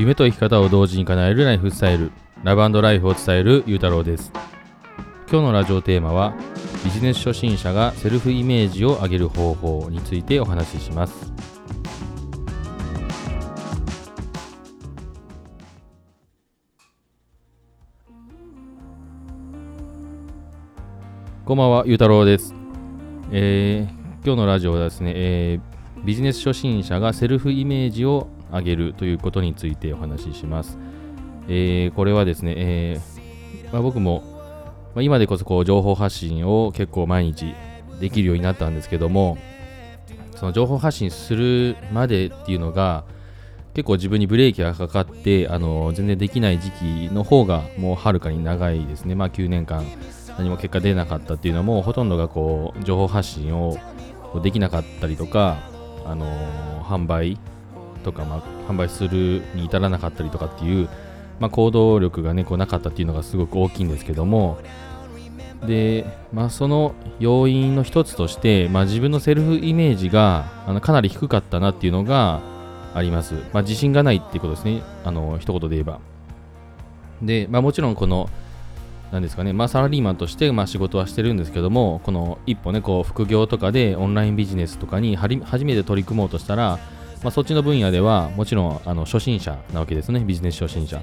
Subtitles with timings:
[0.00, 2.10] 夢と生き方を同時に叶えるライフスタイル
[2.42, 4.32] ラブライフを伝えるゆうたろうです
[5.30, 6.34] 今日のラジオテーマは
[6.82, 11.30] ビジネス初心者がセルフイメージを上げる方法についてお話しします
[21.44, 22.54] こんばんは、ゆうたろうです。
[23.32, 23.92] えー、
[24.24, 30.78] 今日のラジオはですね、えー、ビジネス初心者がセルフイメージを上げるということについてお話しします。
[31.48, 34.22] えー、これはですね、えー、まあ、僕も、
[34.94, 37.54] まあ、今でこそこう情報発信を結構毎日
[38.00, 39.38] できるようになったんですけども、
[40.36, 43.04] その情報発信するまでっていうのが、
[43.74, 49.14] 結構自分にブレーキがかかって、あの全然できない時期の方がもうはるかに長いですね。
[49.14, 49.84] まあ9年間
[50.38, 53.76] 何も結果出なかったっていうのはもうほとんどがこう情報発信を
[54.42, 55.58] できなかったりとか、
[56.06, 56.26] あの、
[56.82, 57.38] 販売
[58.00, 60.88] とか、まあ、販売するに至らなかったりとかっていう、
[61.38, 64.58] まあ、行動力がねこうなかったっていうのがすごく大きいんですけども。
[65.66, 72.40] で、まあ、その要因の一つとして、まあ、自分のセルフイメージがあのかなり低かったなっていうのが
[72.94, 74.82] あります、まあ、自信がないっていうことですね。
[75.04, 76.00] あの一言で言えば。
[77.22, 78.30] で、まあ、もちろんこの
[79.12, 86.78] なんですかね、まあ、サラリーマンとしてまあ仕事はしてるんですけども、この一歩ね、こう副業とかでオンラインビジネスとかに初めて取り組もうとしたら、
[87.22, 91.02] まあ、そっちの分野ではもちろんあの初心者なわけですね、ビジネス初心者。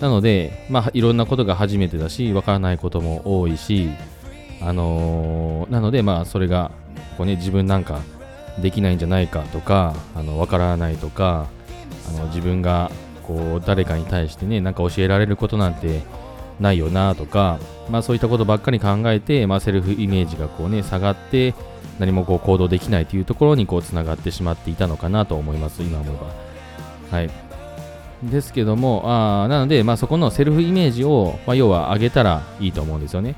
[0.00, 3.90] なので、まあ、いろんなことが初めてだし、わからないことも多いし、
[4.60, 6.72] あのー、なので、まあ、それが
[7.16, 8.00] こう、ね、自分なんか
[8.60, 11.46] できないんじゃないかとか、あのわからないとか、
[12.08, 12.90] あの自分が
[13.22, 16.02] こう誰かに対してね、なんか教えられることなんて
[16.60, 21.54] ないよなとか、まあ、そういったことばっかり考えて、まあ、セルフイメージがこう、ね、下がって
[21.98, 26.16] 何もこう行動できないというところにこうつながってしまっていたのかなと思います今思え
[27.10, 27.18] ば。
[27.18, 27.30] はい
[28.22, 33.36] ですけども、あなので、まあ、そこのセルフイメージを、まあ、要は上げたらいいと思うんですよね。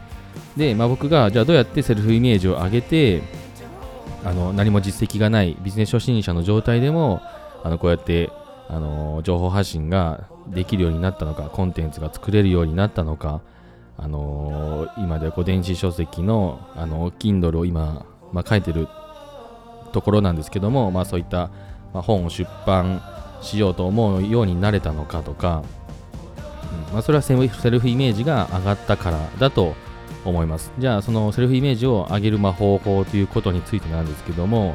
[0.56, 3.22] で、まあ、僕がじゃあどうやってセルフイメージを上げて
[4.24, 7.20] あの何も実績がないビジネス初心者の状態でも
[7.62, 8.30] あのこうやって
[8.68, 13.40] あの情報発信ができるようになったのかコンテンツが作れるようになったのか、
[13.98, 18.06] あの今ではこう電子書籍のあの Kindle を今、
[18.36, 18.86] まあ、書いてる
[19.92, 21.50] ところなんですけども、まあ、そういった、
[21.94, 23.02] ま、本を出版
[23.40, 25.64] しようと思うようになれたのかとか、
[26.88, 29.74] うんまあ、それはセルフイメージが上がったからだと
[30.26, 34.74] 思いますじゃあそのセルフイメージを上げるま方法ということについてなんですけども、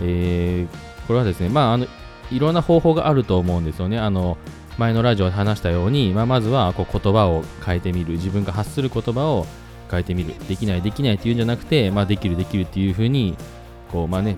[0.00, 1.86] えー、これはですねまああの
[2.30, 3.98] いろんな方法があると思うんですよね。
[3.98, 4.38] あの
[4.78, 9.46] 前のラジオで話したように、まあ、まずはこう言葉を変えてみる、自分が発する言葉を
[9.90, 13.36] 変えてみる、できない、できないっていうんじゃなくて、まあ、できる、できるっていうふうに、
[13.90, 14.36] こうまあね、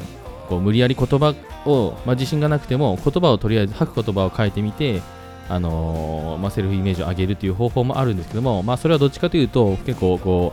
[0.49, 1.35] こう無理やり言葉
[1.67, 5.03] を、まあ、自信がなくても、言葉をとりあえず吐く言葉を変えてみて、
[5.49, 10.53] あのー、まあ、セルフイメージを上げるという方法もあるんですけども、まあ、それはどっちかというと、結構こ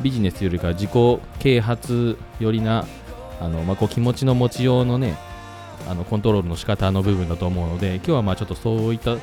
[0.00, 0.90] うビジネスよりか自己
[1.38, 2.86] 啓発よりな、
[3.40, 5.16] あのまあ、こう気持ちの持ちようのね、
[5.88, 9.16] あのコントロールの仕方の部分だと思うので今日はまあちょっとそういった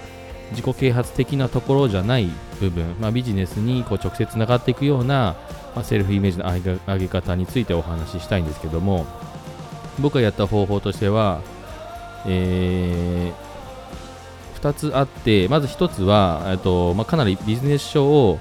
[0.54, 5.36] 自己啓発的なところじゃない部分、まあ、ビジネスにこう直接つながっていくような、
[5.76, 6.46] まあ、セルフイメージの
[6.88, 9.06] 上げ方についてお話ししたいんですけども
[10.00, 11.42] 僕がやった方法としては、
[12.26, 18.40] えー、2つあってまず1つはと、まあ、かなりビジネス書を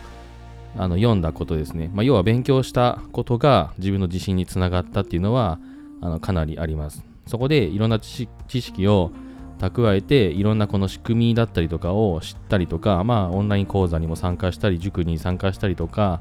[0.77, 5.59] あの読んだことですね、ま、要は勉強したことが自分の自信につながったっていうのは
[6.01, 7.05] あのかなりあります。
[7.27, 9.13] そこでいろんな知識を
[9.71, 16.21] 蓄えていろんなこの仕組みだったりとかを知ったりとか、まあ、オンライン講座にも参加したり塾に参加したりとか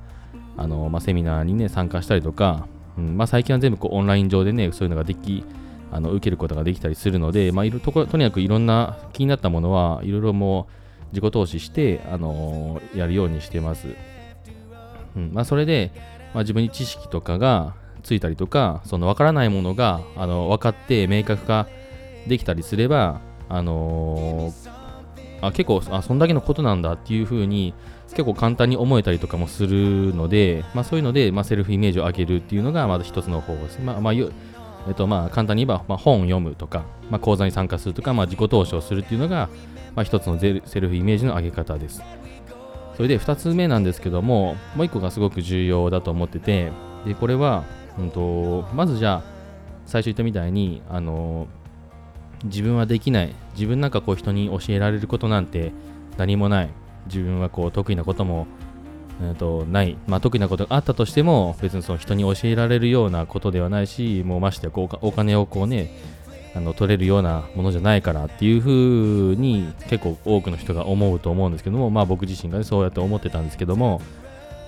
[0.57, 5.43] あの、まあ、セミナーにね参加したりとか、うんまあ、最近は全部こうオンライン上でねそういうのができ
[5.91, 10.81] あの受けることができたりするので、まあ、いろととにかくいろんな気になったものはいろいろもう
[11.11, 13.87] 自己投資して、あの、やるようにしてます。
[15.15, 15.91] うんまあ、それで、
[16.33, 21.67] まあ、自分に知識とかがついたりとか、その分からないものがあの分かって明確化
[22.27, 23.19] できたりすれば、
[23.51, 27.73] あのー、あ結構あ、そんだけのことなんだっていうふうに、
[28.11, 33.81] 結構簡単に思えたりとかもするので、まあ、そういうので、まあ、セルフイメージを上げるっていうのが、まず一つの方法です。
[33.81, 34.21] まあ、まあ、え
[34.91, 39.49] っと、まあ、簡単に言えば、まあ、本を読むとか、まあ、講座に参加するとか、まあ、自己投資をするっていうのが、
[39.95, 42.01] まあ、一つのセルフイメージの上げ方です。
[42.95, 46.71] それで2つ目なんですけども、もう1個がすごく重要だと思ってて、
[47.05, 47.63] でこれは、
[47.97, 49.31] うんと、まずじゃあ
[49.85, 51.47] 最初言ったみたいにあの
[52.43, 53.33] 自分はできない。
[53.53, 55.71] 自分なんかこう人に教えられることなんて
[56.17, 56.69] 何もない。
[57.07, 58.47] 自分はこう得意なことも、
[59.21, 65.91] えー、とない、まあ、得意なことがあったとしても別にその人に教えられるようなことではないしもうましてこうお金をこうね
[66.53, 74.01] あの取れるようなものじゃないからっていうふうに結構多くの人が思うと思うんですけども、まあ、僕自身が、ね、そうやって思ってたんですけども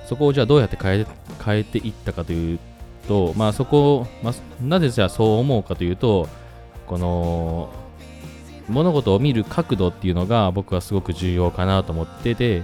[0.08, 1.08] そこをじゃあどうやって変え
[1.44, 2.60] 変えていったかという
[3.08, 6.30] と、まあ、そこを、まあ、なぜじゃあそう思うかというと
[6.94, 7.70] この
[8.70, 12.62] 物事を見る角度っていうのが僕はすごく重要かなと思ってて、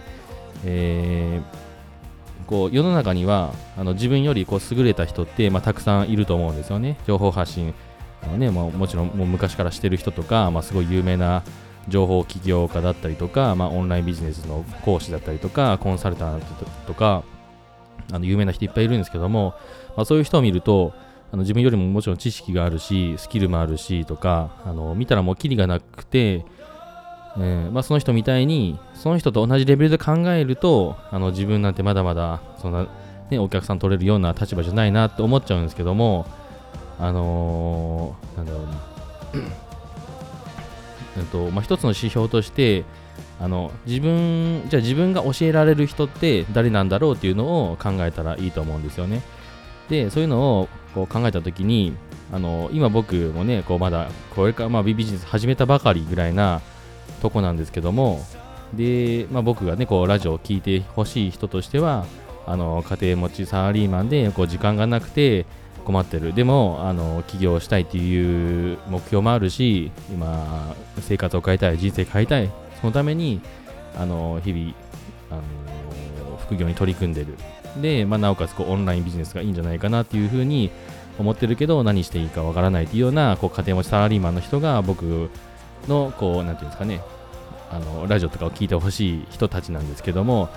[0.64, 6.98] えー、こう世の中にはあの自分よりこう優れた人って、まあ、たくさんいると思うんですよね。
[7.08, 7.74] 情報発信。
[8.22, 11.42] あのね、まあ、もちろんもう昔からしてる人とか、まあ、すごい有名な
[11.88, 16.46] 情報起業家だったりとか、まあ、オンラインビジネスの講師だったりとかコンサルタント
[16.86, 17.24] とか
[18.12, 19.56] あの有名な人いっぱいいるんですけども、
[19.98, 20.94] まあ、そういう人を見ると
[21.32, 26.46] あの自分よりももちろん知識があるしスキルもあるしとかあの見たらもうキリがなくて、
[27.38, 32.88] えーまあ、その人みたいにその人と同じレベルで考えるとあの自分なんてまだまだそんな、
[33.30, 36.26] ね、お客さん取れるような立場じゃないなって思っちゃうんですけども
[36.98, 38.74] あのー、なんだろうな
[41.18, 42.86] えっ とまあ、一つの指標として
[43.40, 49.22] あの自分じゃあ自分が教えられる人って誰なんだろうっていうのを考えたらいいと思うんですよね。
[49.90, 51.94] でそういうのをこう考えた時に
[52.32, 56.62] あの今僕もねこうまだこれから、まあ、ビジネス始めたばかりぐらいな
[57.22, 58.22] とこなんですけども
[58.74, 62.06] で、まあ、僕がねこうラジオを聴いてほしい人としては
[62.46, 65.46] あの家庭持ちサラリーマンでこう時間がなくて
[65.86, 66.34] 困ってる。
[66.34, 72.50] でもあの起業したいっていう目標もあるし今生活を変えたい人生変えたい。
[72.80, 73.42] そのために
[73.98, 74.74] あの日々
[75.32, 77.36] あの副業に取り組んでる。
[77.78, 80.72] で、まあ、なおかつこうオンラインビジネスがいいんじゃないかなっていうふうに
[81.20, 85.30] 思ってるけど何していいかわからないっていうようなこう家庭持ちサラリーマンの人が僕
[85.88, 87.02] のこうなんていうんですかね
[87.72, 90.50] あのラジオとかを聞いてほしい人たちなんですけども、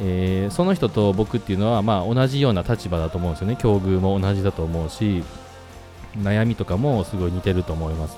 [0.00, 3.56] えー、その人と僕っていうのは、まあ、同じような立場だと思うんですよね。
[3.56, 5.22] 境遇も同じだと思うし
[6.18, 8.16] 悩みとかもすごい似てると思います。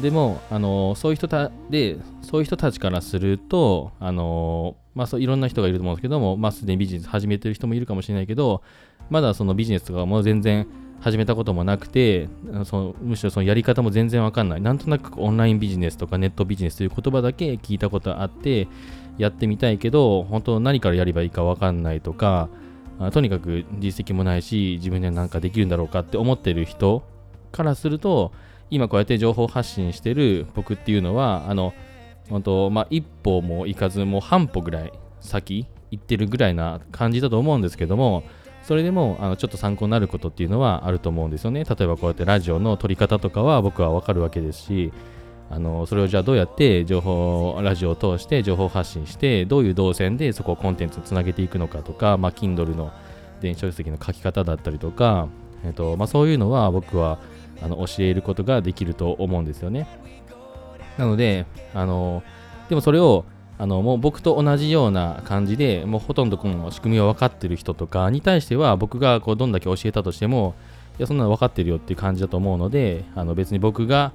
[0.00, 8.62] でもあのそういう人たでそういう人たちからするとあの、まあ、そういろんな人がいると思うんですけども、まあ、すでにビジネス始めてる人もいるかもしれないけど
[9.10, 10.66] まだそのビジネスとかも全然
[11.00, 12.28] 始めたこともなくて
[12.64, 14.60] そのむしろそのやり方も全然わかんない。
[14.60, 18.66] なんとなくオンラインビジネスとかネットビジネスという言葉だけ聞いたことあって
[19.18, 22.48] やってみたいけど本当何からやればいいかわかんないとか
[23.12, 27.02] とにかく実績もないし自分で何かできるんだろうかって思ってる人
[27.52, 28.32] からすると
[28.70, 31.74] 今こうやって情報発信してる僕っていうのはあの
[32.28, 38.24] 本当まあ一歩も行かずもう半歩ぐらい先行ってるぐらいな感じだと思うんですけども
[38.66, 41.62] それでもあのちょっと参考になることっていうのはあると思うんですよね。
[41.62, 44.92] 例えばこうやってラジオの撮り方とかは僕はわかるわけですし、
[45.50, 52.90] あのそれをじゃあどうやって情報、ラジオを通して情報発信して、どういう動線でそこをコンテンツにつなげていくのかとか、まあ、Kindle の
[53.40, 55.28] 電子書籍の書き方だったりとか、
[55.64, 57.20] えっとまあ、そういうのは僕は
[57.62, 59.86] あの教えることができると思うんですよね。
[60.98, 62.22] なので、あの
[62.68, 63.24] でもそれを
[63.58, 70.54] あのもう僕と同じような感じでもうほとんどこの仕組みを分かってる人とかに対しては僕がこうどんだけ教えたとしても
[70.98, 74.12] いやそんなの分かってるよっていう感じだと思うのであの別に僕が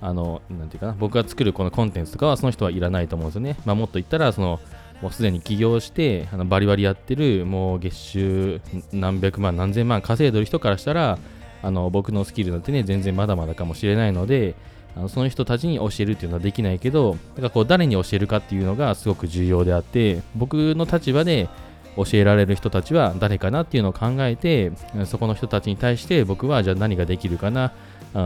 [0.00, 4.60] あのなんていうかな僕が作るこのコンテンツとかはその人はいらないと思うんですよね、まあ、もっと言ったらその
[5.02, 8.60] もうすでに起業してあのバリバリやってるもう月収
[8.92, 11.18] 何百万何千万稼いでる人からしたら
[11.62, 14.54] あの僕のスキルなんてね全然まだまだかもしれないので
[14.96, 21.48] あのその人たちに教えるっていうのはできないけどだからこう誰に教えるかっていうのがすごく重要であって僕の立場で
[21.96, 24.72] 教えられる人たちは誰かなっていうのを考えて
[25.06, 27.72] そこの人たちに対して僕はじゃあ何ができるかな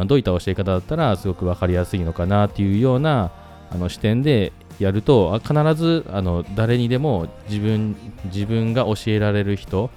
[0.06, 3.32] どういった教え方だったらすごく分かりやすいのかなっていうような
[3.70, 7.96] あの視点でやると必ずあの誰にでも自分
[8.26, 9.90] 自分が教えられる人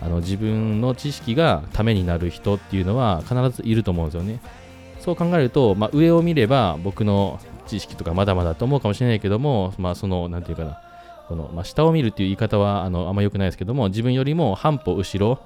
[0.00, 4.40] あの自分の知識がためになる人っていうのは必ずいると思うんですよね。
[5.00, 10.80] そう考えると、まあ、上を見れば僕の知識とかまだまだと思うかもしれないけども、まあ、その、なんていうかな、
[11.28, 15.40] この、まあ、下を見るっていう言い方はあのあんま良くないですけども、自分よりも半歩後ろ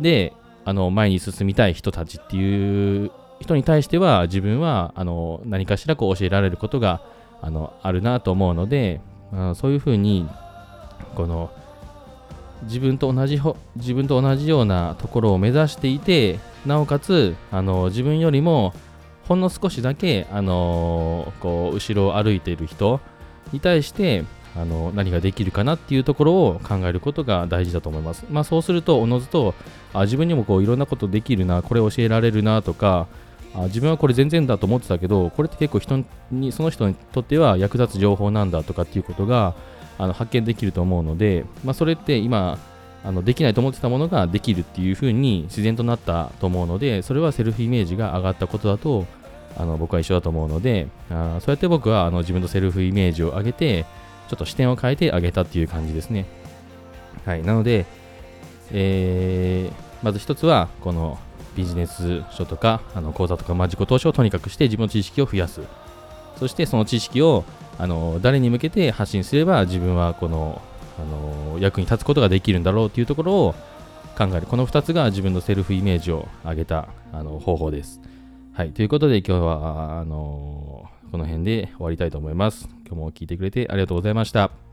[0.00, 0.32] で、
[0.64, 3.10] あの、前に進みたい人たちっていう
[3.40, 7.02] 人に対しては、自分は、あの、何かしらこう教えられることが、
[7.40, 9.00] あの、あるなと思うので、
[9.32, 10.28] あそういうふうに、
[11.14, 11.50] この、
[12.64, 13.40] 自分と同じ
[13.76, 18.74] 自分と同じようなところを目指していてなおかつあの自分よりも
[19.26, 23.00] ほんの少しだけあのこう後ろを歩いている人
[23.52, 24.24] に対して
[24.56, 28.26] あの何ができるかなっていうところを考えることが大事だと思います。
[28.30, 29.54] まあ、そうするとおのずと
[29.94, 33.06] あ自分にもこういろんなことできるなこれ教えられるなとか
[33.54, 39.54] あ自分はこれ全然だと思ってたけどこれって結構人にその人にとっては役立つ情報なんだとかっていうことが
[40.00, 42.58] あの発見できると思うので、まあ、それって今
[43.04, 49.06] あのできないと思ってたものができるっていう風に自然となったと思うのでそれはセルフイメージが上がったことだと
[49.56, 53.84] あの僕は一緒だと思うので、あそうやって僕はあの自分のセルフイメージを上げて、
[54.28, 56.26] ちょっと視点を変えてあげたっていう感じですね。
[57.24, 57.42] はい。
[57.42, 57.86] なので、
[58.70, 61.18] えー、まず一つは、この
[61.56, 65.62] ビジネス書とか、あの講座とか、まあ、自己投資をとにかくして自分の知識を増やす。
[66.38, 67.44] そしてその知識を
[67.78, 70.60] あの誰に向けて発信すれば自分はこの
[70.98, 73.54] あの役に立つことができるんだろうというところを
[74.18, 74.46] 考える。
[74.46, 78.00] この2つが自分のセルフイメージを上げたあの方法です。
[78.52, 78.70] はい。
[78.72, 82.68] ということで今日はあのこの辺で終わりたいと思います。
[82.86, 84.69] 今日も聞いてくれてありがとうございました。